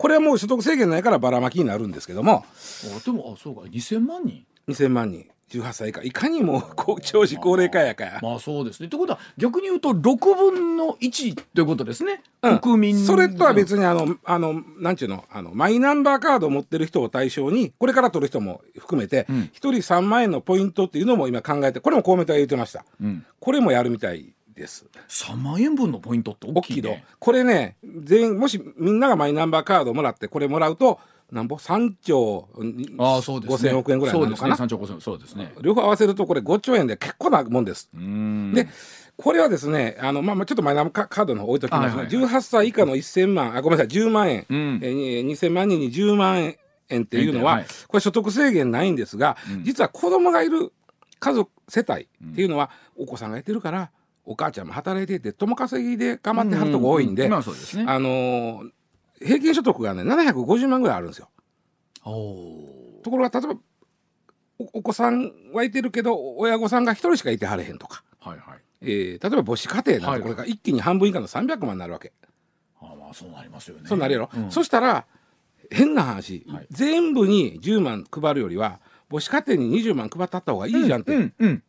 [0.00, 3.60] これはもう所得制限ないからばらまきになるんですけども、あでもあそうか。
[3.68, 6.62] 2000万人？2000万人、18歳以下、いかにも
[7.02, 8.04] 長寿高齢化やか。
[8.04, 8.18] や。
[8.22, 8.88] まあそうですね。
[8.88, 12.58] ということは逆に言うと6分の1ということですね、うん。
[12.60, 19.50] 国民それとは別にあの、あの、なんちゅうの、あの、マイナンバーカードを持ってる人を対象に、これから取る人も含めて、ん。
[19.52, 22.86] 一人3万円のポイントっていうのも今考えて、これも公明党が言ってました。
[23.02, 24.86] うん、これもやるみたいです。
[25.08, 27.04] 3万円分のポイントって大大きいね。
[27.18, 31.00] これね、全員、もしみんながマイナンバーカードもらって、これもらうと、
[31.32, 32.48] なんぼ ?3 兆
[32.98, 34.56] ああそうですね5000億円ぐらいになるのかな？
[34.56, 37.88] ね3兆5000そうですね両方合わせるとこれ5兆円で結構なもんです。
[37.94, 38.68] うんで、
[39.16, 46.54] これはですね、あの、まあ、まあちょっとマイナンバーカードの方置いときますが、はいはい18歳以下の1000万、あ、ごめんなさい、10万円、うんえー2000万人に10万
[46.88, 50.72] 円っていうのは、はいこれ所得制限ないんですが、うん実は子供がいる
[51.20, 53.90] 家族、世帯っていうのは、お子さんがいてるから、
[54.30, 57.84] お母ちゃんも働いていて、共稼ぎで頑張ってはるとこ多いんで、まあそうですね。
[57.88, 58.70] あのー
[59.22, 61.28] 平均所得がね、750万ぐらいあるんですよ。
[62.04, 63.60] ところが、例えば、
[64.58, 68.58] おお子さんはいてるけど、親御さんが一人しかいてはれへんとか、はいはい。
[68.82, 72.12] えー例えば母子家庭なんはいてこれが一気に半分以下の300万になるわけ。
[72.80, 73.82] あまあそうなりますよね。
[73.86, 74.30] そうなるやろ。
[74.34, 74.50] うん。
[74.50, 75.06] そしたら、
[75.70, 76.66] 変な話、はい。
[76.70, 81.62] 全部に10万配るよりは、母子家庭に20万配ったった方がいいじゃんって、うんうん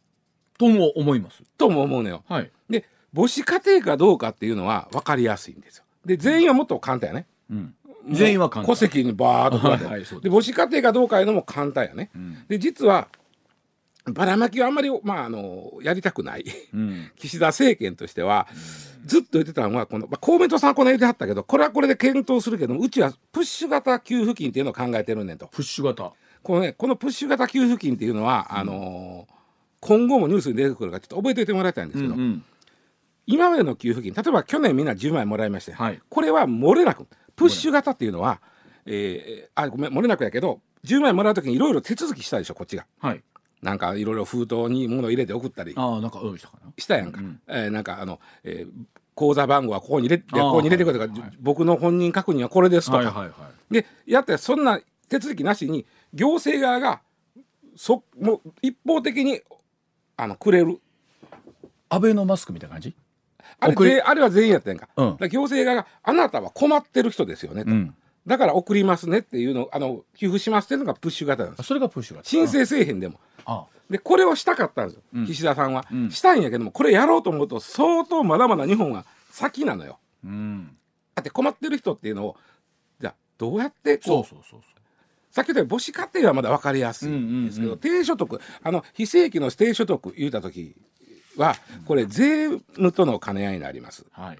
[0.62, 1.41] とも思います。
[1.58, 2.24] とも思うのよ。
[2.30, 2.52] はい。
[2.69, 5.86] で、母子家庭かどうかっていうのは分かりやすいんですよ。
[6.06, 7.26] で、全員はもっと簡単やね。
[7.50, 7.74] うん。
[8.12, 8.76] 全員は簡単。
[8.76, 12.12] 戸籍にバーっとはいで母子家庭かどうかいうのも簡単やね。
[12.15, 12.45] うん。
[12.47, 13.08] で実は
[14.06, 16.45] ばらまきはあんまり、まあ、あのやりたくない。
[16.74, 17.12] うん。
[17.15, 18.47] 岸田政権としては
[19.06, 25.47] ずっと言ってたのはこの、まあ、公明党さんはこの言ってはったけどこれはこれで検討するけどもうちはプッシュ型給付金っていうのを考えてるねんと。
[25.47, 26.12] プッシュ型。
[26.43, 29.28] この,、ね、このプッシュ型給付金っていうのは、あの
[29.82, 32.44] 今後もニュースに出てくるからちょっと覚えておいてもらいたいんですけど、うん
[33.28, 36.02] 今までの給付金例えば去年みんな10万円もらいまして、はい。
[36.10, 38.41] これは漏れなくプッシュ型っていうのは、
[38.86, 42.86] えーあごめん漏れなくやけど10万円もらう時にいろいろ手続きしたでしょこっちが。
[43.00, 43.24] はい。
[43.62, 45.74] なんかいろいろ封筒に物入れて送ったり。
[45.78, 46.72] ああなんかうんしたかな。
[46.78, 48.72] したやんか、うんえーなんかあの、えー
[49.13, 51.38] 口座番号はここに入れてここに入れてくれとか、はいはい。
[51.39, 53.30] 僕の本人確認はこれですとか、はいはいは
[53.70, 53.74] い。
[53.74, 57.02] でやってそんな手続きなしに行政側が
[57.76, 59.41] そもう一方的に
[60.17, 60.80] あのくれる。
[61.89, 62.95] アベノマスクみたいな感じ？
[63.60, 63.91] あれ送り？
[63.91, 65.17] ぜあれは全員やったやんか,、うん。
[65.30, 67.93] 行政側があなたは困ってる人ですよねと、うん。
[68.26, 72.30] だから送りますねっていうのをあの給付しますっていうのがプッシュ型なんですあそれがプッシュ型。
[72.30, 73.19] 申請せえへんでも。
[73.45, 75.26] あでこれをしたかったんですよ、うん。
[75.26, 76.12] 岸田さんは、うん。
[76.12, 80.00] したいんやけどもこれやろうと思うと相当まだまだ日本は先なのよ。
[80.24, 80.78] うん。
[81.13, 82.38] だって困ってる人っていうのを
[83.02, 84.36] じゃあどうやってこう
[85.32, 90.76] そうそうそうそうさっき言ったように母子家庭はまだ分かりやすいんですけど、低所得あの非正規の低所得言うた時
[91.38, 94.06] はこれ税務との兼ね合いになります。
[94.12, 94.39] はい。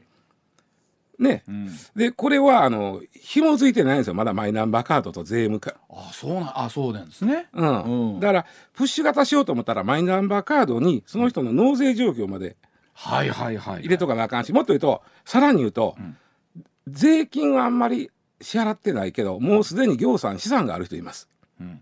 [1.18, 1.70] ね、うん。
[1.96, 4.16] でこれはあの紐づいてないんですよ。
[4.16, 5.76] まだマイナンバーカードと税務か。
[5.90, 7.48] あそうなんあそうなんですね。
[7.54, 7.82] うん。
[8.14, 8.20] うん。
[8.20, 12.58] だからプッシュ型しようと思ったらマイナンバーカードにその人の納税状況まで
[12.94, 16.18] はいはいはい入れとかなあかんしもっと言うとさらに言うと、ん。
[16.88, 18.10] 税金はあんまり
[18.42, 21.30] 支払ってないけどもうすでに業産資産がある人います。
[21.60, 21.82] うん。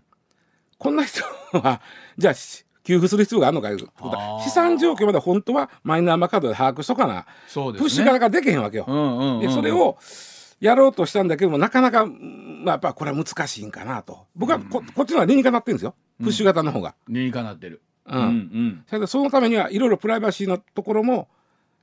[0.78, 1.80] こんな人は
[2.16, 4.18] じゃあし給付する必要があるのかいうこと。
[4.18, 4.42] あー。
[4.42, 7.88] 資産状況まで本当はマイナンバーカードで把握しとかな、そうですね。
[7.88, 8.86] プッシュ型ができへんわけよ。
[8.88, 9.40] うんうんうんうん。
[9.40, 9.98] でそれを
[10.60, 14.26] やろうとしたんだけどもなかなか、うんまあ、やっぱこれは難しいんかなと。
[14.34, 15.94] 僕はこ,、こっちの方が理にかなってるんですよ。
[16.18, 16.94] プッシュ型の方が。
[17.08, 17.82] 理にかなってる。
[18.06, 18.84] うんうん。
[18.86, 21.28] それでそのためにはいろいろプライバシーのところも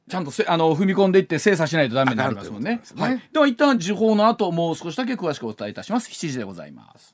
[0.09, 2.81] ちゃんとせあの踏み込んでいって精査しないとダメになりますもんね。
[2.95, 6.09] はい、では一旦時報の後もう少しだけ詳しくお伝えいたします。
[6.09, 7.13] 7時でございます。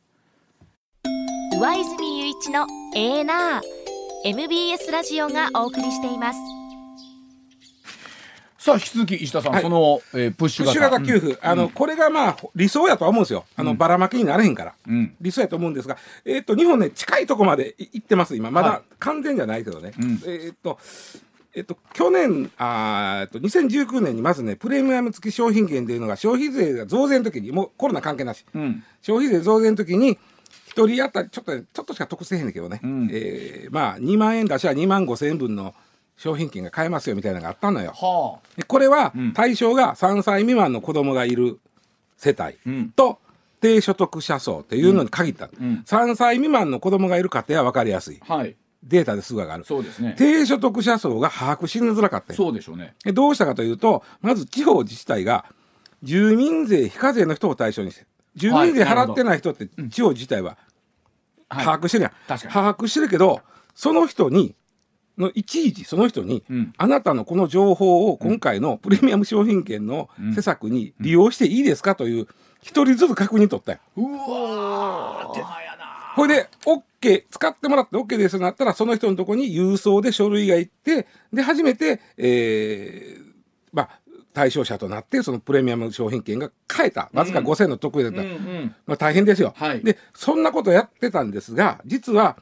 [1.60, 3.62] 上泉雄一のエーナー。
[4.26, 6.40] MBS ラジオがお送りしています。
[8.58, 9.62] さあ引き続き石田さん、はい。
[9.62, 10.80] その、えープッシュ型。
[10.80, 13.46] プッシュ型給付、あのこれがまあ理想やとは思うんですよ。
[13.58, 15.16] あの、ばらまきになれへんから、うん。
[15.20, 18.52] 理想やと思うんですが、えっと日本ね近いとこまでい行ってます今。
[18.52, 18.72] まはい。
[18.72, 20.22] だ完全じゃないけどね、ん。
[20.26, 20.80] えっと
[21.56, 28.44] えっと、去年あーえっと2019年にまずねプレミアム付き商品券というのが消費税が増税の時にもうコロナ関係なし。
[28.54, 28.84] うん。
[29.02, 30.18] 消費税増税の時に
[30.68, 33.10] 一人当たりちょっとねちょっとしか得せへんねんけどね、ん。
[33.12, 35.76] えーまあ2万円出しは2万5千円分の
[36.18, 37.92] 商品券が買えますよみたいなのがあったのよ。
[37.92, 38.48] はあ。
[38.58, 39.34] でこれはん。
[39.34, 41.60] 対象が3歳未満の子供がいる
[42.18, 42.90] 世帯うん。
[42.96, 43.20] と
[43.62, 45.84] 低所得者層っていうのに限った、うん。
[45.86, 48.20] 3歳未満の子供がいる家庭は分かりやすい。
[48.28, 49.64] はいデータですぐ上がる。
[49.64, 50.16] そうですね。
[50.18, 52.34] 低所得者層が把握しづらかった。
[52.34, 52.96] よそうでしょうね。
[53.04, 55.46] でどうしたかというとまず地方自治体が
[56.04, 60.58] 住民税非課税の人を対象にして住民税払ってない人って地方自治体は
[61.50, 61.66] はい。
[61.66, 62.54] 把握してるやん、確かに。
[62.54, 63.42] 把握してるけど
[63.74, 64.56] その人に
[65.18, 66.74] のいちいちその人に、うん。
[66.78, 72.28] あなたのこの情報を今回のプレミアム商品券の施策に利用していいですかという
[72.62, 73.80] 一人ずつ確認取ったよ。
[73.96, 75.73] うわー手間
[76.22, 76.50] やなこれで
[77.02, 83.34] OK 使ってもらって OK ですとなったらその人のところに郵送で書類が行ってで初めて、えー
[83.72, 84.00] まあ
[84.34, 87.10] 対象者となってそのプレミアム商品券が買えた。
[87.14, 88.76] わずか5000円の特例だった、うんうん。
[88.88, 89.82] まあ、大変ですよ、はい。
[89.82, 92.38] でそんなことやってたんですが実は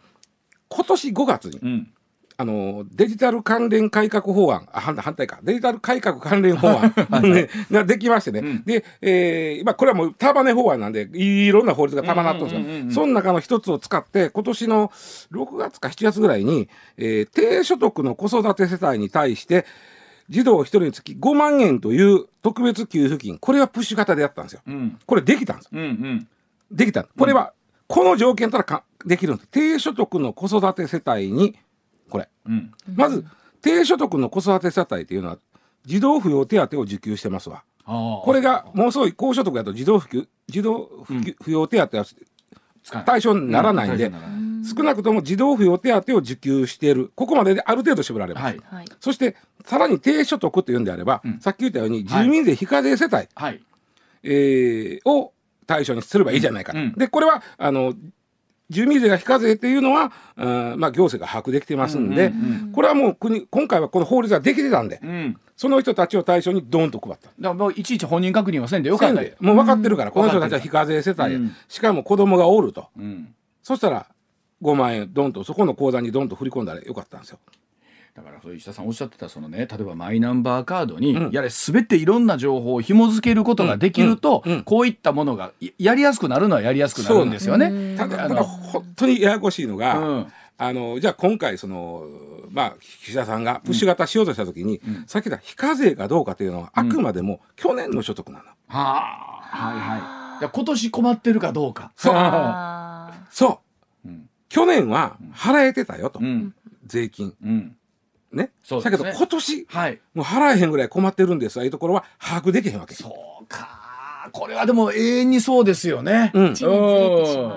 [0.69, 1.93] 今年5月にうん
[2.41, 4.67] あのデジタル関連改革法案。
[4.73, 5.39] あ反反対か。
[5.43, 6.91] デジタル改革関連法案、
[7.31, 8.63] ね、ができましてね、うん。
[8.63, 14.91] で、えーまあ、これはもう束ね法案なんでいろんな法律が束なってるんですよ、うんその中の一つを使って今年の
[15.31, 19.67] 6月か7月ぐらいに、えー低所得の子育て世帯に対して
[20.27, 23.37] 児童1人につき5万円という特別給付金。
[23.37, 24.61] これはプッシュ型でやったんですよ。
[24.65, 24.99] うん。
[25.05, 25.69] これできたんです。
[25.71, 26.27] うんうん。
[26.71, 27.03] できた。
[27.03, 27.53] これは、
[27.87, 29.49] この条件たらかできるんです。
[29.51, 31.55] 低所得の子育て世帯に
[32.11, 32.29] これ。
[32.45, 32.71] うん。
[32.95, 33.25] まず
[33.63, 35.39] 低所得の子育て世帯っていうのは
[35.85, 37.63] 児童扶養手当を受給してますわ。
[37.83, 40.01] ここれがもうすごい高所得だと児童
[40.47, 42.05] 児童扶養手当は
[43.05, 44.11] 対象にならないんで、
[44.63, 48.61] 少なくとも児童扶養手当を受給しているここまでである程度絞られます、はい。
[48.65, 48.85] はい。
[48.99, 51.39] そしてさらに低所得というんであれば、うん。
[51.39, 53.61] さっき言ったようにはい住民税非課税世帯、はい。
[54.23, 55.33] えーを
[55.67, 56.73] 対象にすればいいじゃないか。
[56.73, 56.93] と、うん。
[56.93, 57.93] でこれはあの
[58.71, 65.37] 住民税が非課税っていうのは、うんまあ、行政が把握できてますんで、うんうんこれはもう国今回はこの法律ができてたんで、うん。
[65.57, 67.27] その人たちを対象にドーンと配った。
[67.27, 69.21] だからもういちいち本人確認はせんでよかった。
[69.39, 71.55] もう分かってるから、この人たちは非課税世帯、うん。
[71.67, 72.87] しかも子供がおると。
[72.97, 73.35] うん。
[73.61, 74.07] そしたら
[74.61, 77.39] 5万円ドンとそこの口座にドンと振り込んだらよかったんですよ。
[78.13, 81.31] だからそう石田さんおっしゃってたそのね例えばマイナンバーカードに、うん。
[81.31, 84.51] やれ全ていろんな情報を紐付けることができると、うん。
[84.51, 84.57] うん。
[84.59, 84.63] うん。
[84.63, 87.67] こういったものがややりやすくなるのはやりやすくなるんですよね。
[87.67, 87.97] うん。
[87.97, 90.27] ただ、本当にややこしいのが、うん。
[90.57, 92.05] あのじゃあ今回その
[92.51, 95.05] まあ岸田さんがプッシュ型しようとした時に、ん。
[95.07, 98.45] さっき言った非課税かどうかというのはあくまでも去年の所得なの。
[98.45, 99.31] はあ。
[99.51, 100.41] はいはい。
[100.41, 101.91] いや今年困ってるかどうか。
[101.95, 102.13] そう。
[102.15, 103.25] あ。
[103.29, 103.61] そ
[104.05, 104.07] う。
[104.07, 104.29] うん。
[104.49, 106.53] 去年は払えてたよと、うん。
[106.85, 107.33] 税金。
[107.43, 107.75] うん
[108.33, 108.51] ね。
[108.63, 108.97] そうですね。
[108.97, 110.01] だけど今年はい。
[110.13, 112.95] もう払えへんぐらい困ってるんですああいうところは把握できへんわけ。
[112.95, 114.29] そうか。
[114.31, 116.31] これはでも永遠にそうですよね。
[116.33, 116.53] うん。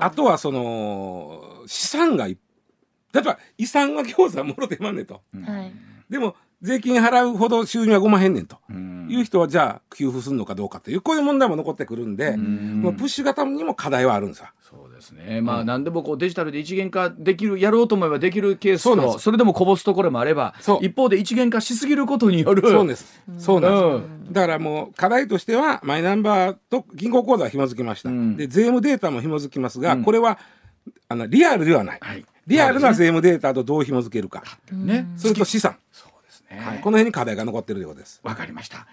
[0.00, 2.38] あとはその資産がい
[3.12, 5.22] 例えば遺産は餃子もろてまんねんと。
[5.44, 5.72] はい。
[6.10, 8.58] でも税金払うほど収入はごまへんねんと。
[8.68, 9.08] うん。
[9.10, 12.82] いう人はじゃあ給付するのかどうかというこういう問題も残ってくるんで、ん。
[12.82, 14.48] もうプッシュ型にも課題はあるんですよ。
[15.12, 15.40] ですね。
[15.40, 23.23] まあ何でもこうデジタルで一元化できるやろうと思えばできるケースとそれでもこぼすところもあれば一方で一元化しすぎることによるそうです。
[23.38, 23.85] そうなんです。
[23.85, 28.09] うんだからもう課題としてはマイナンバーと銀行口座は紐付きました。
[28.09, 30.38] うんで税務データも紐付きますが、うんこれは
[31.09, 31.99] あのリアルではない。
[32.01, 34.43] はいリアルな税務データとどう紐付けるか。
[34.71, 35.07] ね。
[35.17, 35.77] それと資産。
[35.93, 36.59] そうですね。
[36.59, 38.21] はい、この辺に課題が残ってるということです。
[38.23, 38.87] わかりました。